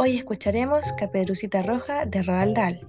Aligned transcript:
Hoy 0.00 0.16
escucharemos 0.16 0.92
Caperucita 0.92 1.60
Roja 1.60 2.06
de 2.06 2.22
Roald 2.22 2.54
Dahl. 2.54 2.86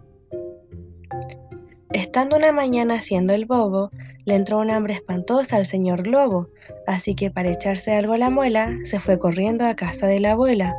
Estando 1.91 2.37
una 2.37 2.51
mañana 2.51 2.97
haciendo 2.97 3.33
el 3.33 3.47
bobo, 3.47 3.89
le 4.25 4.35
entró 4.35 4.59
un 4.59 4.69
hambre 4.69 4.93
espantosa 4.93 5.55
al 5.55 5.65
señor 5.65 6.05
Lobo, 6.05 6.49
así 6.85 7.15
que 7.15 7.31
para 7.31 7.49
echarse 7.49 7.95
algo 7.95 8.13
a 8.13 8.19
la 8.19 8.29
muela, 8.29 8.75
se 8.83 8.99
fue 8.99 9.17
corriendo 9.17 9.65
a 9.65 9.75
casa 9.75 10.05
de 10.05 10.19
la 10.19 10.33
abuela. 10.33 10.75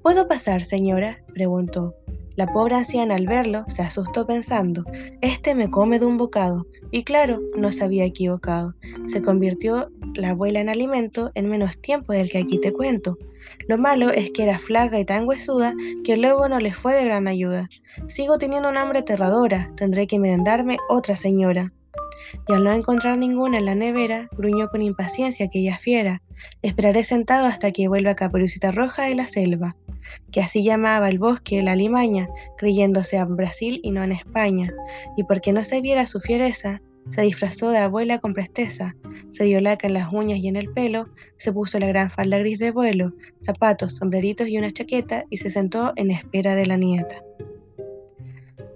¿Puedo 0.00 0.28
pasar, 0.28 0.62
señora? 0.62 1.24
preguntó. 1.34 1.96
La 2.36 2.52
pobre 2.52 2.74
anciana 2.74 3.14
al 3.14 3.28
verlo 3.28 3.64
se 3.68 3.82
asustó 3.82 4.26
pensando, 4.26 4.84
este 5.20 5.54
me 5.54 5.70
come 5.70 6.00
de 6.00 6.06
un 6.06 6.16
bocado, 6.16 6.66
y 6.90 7.04
claro, 7.04 7.40
no 7.56 7.70
se 7.70 7.84
había 7.84 8.04
equivocado. 8.04 8.74
Se 9.06 9.22
convirtió 9.22 9.92
la 10.16 10.30
abuela 10.30 10.58
en 10.58 10.68
alimento 10.68 11.30
en 11.34 11.48
menos 11.48 11.78
tiempo 11.80 12.12
del 12.12 12.30
que 12.30 12.38
aquí 12.38 12.58
te 12.58 12.72
cuento. 12.72 13.18
Lo 13.68 13.78
malo 13.78 14.10
es 14.10 14.32
que 14.32 14.42
era 14.42 14.58
flaca 14.58 14.98
y 14.98 15.04
tan 15.04 15.28
huesuda 15.28 15.74
que 16.02 16.16
luego 16.16 16.48
no 16.48 16.58
le 16.58 16.74
fue 16.74 16.94
de 16.94 17.04
gran 17.04 17.28
ayuda. 17.28 17.68
Sigo 18.08 18.36
teniendo 18.36 18.68
un 18.68 18.78
hambre 18.78 19.00
aterradora, 19.00 19.70
tendré 19.76 20.08
que 20.08 20.18
merendarme 20.18 20.78
otra 20.88 21.14
señora. 21.14 21.72
Y 22.48 22.52
al 22.52 22.64
no 22.64 22.72
encontrar 22.72 23.16
ninguna 23.16 23.58
en 23.58 23.66
la 23.66 23.76
nevera, 23.76 24.28
gruñó 24.32 24.68
con 24.70 24.82
impaciencia 24.82 25.46
aquella 25.46 25.76
fiera. 25.76 26.20
Esperaré 26.62 27.04
sentado 27.04 27.46
hasta 27.46 27.70
que 27.70 27.86
vuelva 27.86 28.16
Caperucita 28.16 28.72
Roja 28.72 29.04
de 29.04 29.14
la 29.14 29.28
selva 29.28 29.76
que 30.30 30.40
así 30.40 30.62
llamaba 30.62 31.08
el 31.08 31.18
bosque 31.18 31.62
la 31.62 31.76
limaña, 31.76 32.28
creyéndose 32.58 33.16
en 33.16 33.36
Brasil 33.36 33.80
y 33.82 33.90
no 33.90 34.02
en 34.02 34.12
España, 34.12 34.72
y 35.16 35.24
porque 35.24 35.52
no 35.52 35.64
se 35.64 35.80
viera 35.80 36.06
su 36.06 36.20
fiereza, 36.20 36.80
se 37.08 37.22
disfrazó 37.22 37.70
de 37.70 37.78
abuela 37.78 38.18
con 38.18 38.34
presteza, 38.34 38.96
se 39.28 39.44
dio 39.44 39.60
laca 39.60 39.86
en 39.86 39.94
las 39.94 40.12
uñas 40.12 40.38
y 40.38 40.48
en 40.48 40.56
el 40.56 40.72
pelo, 40.72 41.08
se 41.36 41.52
puso 41.52 41.78
la 41.78 41.86
gran 41.86 42.10
falda 42.10 42.38
gris 42.38 42.58
de 42.58 42.70
vuelo, 42.70 43.12
zapatos, 43.38 43.92
sombreritos 43.92 44.48
y 44.48 44.58
una 44.58 44.70
chaqueta, 44.70 45.24
y 45.30 45.36
se 45.36 45.50
sentó 45.50 45.92
en 45.96 46.10
espera 46.10 46.54
de 46.54 46.66
la 46.66 46.76
nieta. 46.76 47.22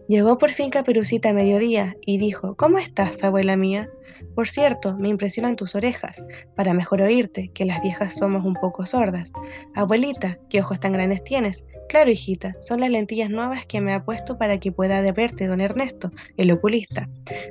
Llegó 0.08 0.38
por 0.38 0.48
fin 0.48 0.70
Caperucita 0.70 1.28
a 1.28 1.32
mediodía 1.34 1.94
y 2.06 2.16
dijo, 2.16 2.56
¿Cómo 2.56 2.78
estás, 2.78 3.22
abuela 3.22 3.58
mía? 3.58 3.90
Por 4.34 4.48
cierto, 4.48 4.96
me 4.96 5.10
impresionan 5.10 5.54
tus 5.54 5.74
orejas, 5.74 6.24
para 6.56 6.72
mejor 6.72 7.02
oírte, 7.02 7.50
que 7.52 7.66
las 7.66 7.82
viejas 7.82 8.14
somos 8.14 8.46
un 8.46 8.54
poco 8.54 8.86
sordas. 8.86 9.32
Abuelita, 9.74 10.38
¿qué 10.48 10.62
ojos 10.62 10.80
tan 10.80 10.94
grandes 10.94 11.22
tienes? 11.24 11.66
Claro, 11.90 12.10
hijita, 12.10 12.54
son 12.62 12.80
las 12.80 12.88
lentillas 12.88 13.28
nuevas 13.28 13.66
que 13.66 13.82
me 13.82 13.92
ha 13.92 14.02
puesto 14.02 14.38
para 14.38 14.58
que 14.58 14.72
pueda 14.72 15.00
verte 15.12 15.46
don 15.46 15.60
Ernesto, 15.60 16.10
el 16.38 16.50
oculista, 16.52 17.06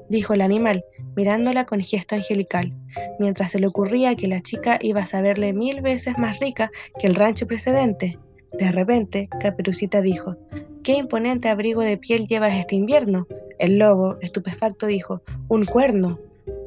dijo 0.09 0.33
el 0.33 0.41
animal, 0.41 0.83
mirándola 1.15 1.65
con 1.65 1.79
gesto 1.81 2.15
angelical, 2.15 2.73
mientras 3.19 3.51
se 3.51 3.59
le 3.59 3.67
ocurría 3.67 4.15
que 4.15 4.27
la 4.27 4.39
chica 4.39 4.79
iba 4.81 5.01
a 5.01 5.05
saberle 5.05 5.53
mil 5.53 5.81
veces 5.81 6.17
más 6.17 6.39
rica 6.39 6.71
que 6.99 7.05
el 7.05 7.13
rancho 7.13 7.45
precedente. 7.45 8.17
De 8.57 8.71
repente, 8.71 9.29
Caperucita 9.39 10.01
dijo, 10.01 10.37
¿Qué 10.83 10.93
imponente 10.93 11.49
abrigo 11.49 11.81
de 11.81 11.97
piel 11.97 12.27
llevas 12.27 12.55
este 12.55 12.75
invierno? 12.75 13.27
El 13.59 13.77
lobo, 13.77 14.17
estupefacto, 14.21 14.85
dijo, 14.85 15.21
un 15.49 15.65
cuerno. 15.65 16.19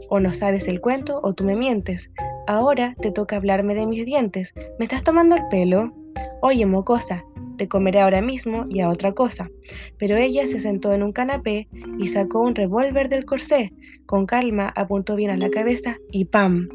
O 0.09 0.21
no 0.21 0.33
sabes 0.33 0.69
el 0.69 0.81
cuento 0.81 1.21
o 1.23 1.33
tú 1.33 1.45
me 1.45 1.57
mientes. 1.57 2.11
Ahora 2.47 2.95
te 3.01 3.13
toca 3.13 3.37
hablarme 3.37 3.75
de 3.75 3.87
mis 3.87 4.05
dientes. 4.07 4.55
¿Me 4.79 4.85
estás 4.85 5.05
tomando 5.05 5.37
el 5.37 5.43
pelo? 5.49 5.95
Oye, 6.43 6.67
mocosa, 6.67 7.25
te 7.57 7.69
comeré 7.69 8.01
ahora 8.01 8.23
mismo 8.23 8.67
y 8.69 8.81
a 8.81 8.89
otra 8.89 9.13
cosa. 9.13 9.51
Pero 9.99 10.17
ella 10.17 10.47
se 10.47 10.61
sentó 10.61 10.93
en 10.93 11.03
un 11.03 11.13
canapé 11.13 11.69
y 11.99 12.09
sacó 12.09 12.41
un 12.41 12.55
revólver 12.55 13.09
del 13.09 13.25
corsé. 13.25 13.73
Con 14.07 14.27
calma 14.27 14.73
apuntó 14.75 15.15
bien 15.15 15.31
a 15.31 15.37
la 15.37 15.51
cabeza 15.51 15.97
y 16.11 16.25
¡pam! 16.25 16.69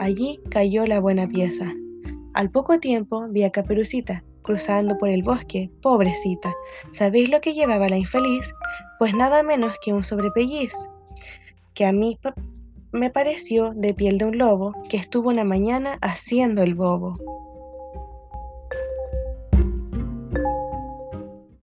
Allí 0.00 0.40
cayó 0.48 0.86
la 0.86 1.00
buena 1.00 1.28
pieza. 1.28 1.74
Al 2.34 2.50
poco 2.50 2.78
tiempo 2.78 3.26
vi 3.28 3.42
a 3.42 3.50
Caperucita, 3.50 4.22
cruzando 4.48 4.96
por 4.96 5.10
el 5.10 5.22
bosque, 5.22 5.70
pobrecita. 5.82 6.54
¿Sabéis 6.88 7.28
lo 7.28 7.42
que 7.42 7.52
llevaba 7.52 7.90
la 7.90 7.98
infeliz? 7.98 8.54
Pues 8.98 9.12
nada 9.12 9.42
menos 9.42 9.74
que 9.82 9.92
un 9.92 10.02
sobrepelliz, 10.02 10.72
que 11.74 11.84
a 11.84 11.92
mí 11.92 12.18
me 12.90 13.10
pareció 13.10 13.74
de 13.74 13.92
piel 13.92 14.16
de 14.16 14.24
un 14.24 14.38
lobo, 14.38 14.72
que 14.88 14.96
estuvo 14.96 15.28
una 15.28 15.44
mañana 15.44 15.98
haciendo 16.00 16.62
el 16.62 16.74
bobo. 16.74 17.47